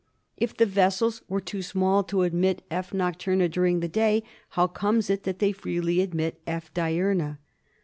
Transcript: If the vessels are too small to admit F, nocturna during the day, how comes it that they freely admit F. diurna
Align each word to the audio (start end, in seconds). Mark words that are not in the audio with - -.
If 0.35 0.57
the 0.57 0.65
vessels 0.65 1.21
are 1.29 1.39
too 1.39 1.61
small 1.61 2.03
to 2.05 2.23
admit 2.23 2.63
F, 2.71 2.89
nocturna 2.89 3.47
during 3.47 3.81
the 3.81 3.87
day, 3.87 4.23
how 4.49 4.65
comes 4.65 5.11
it 5.11 5.25
that 5.25 5.37
they 5.37 5.51
freely 5.51 6.01
admit 6.01 6.41
F. 6.47 6.73
diurna 6.73 7.37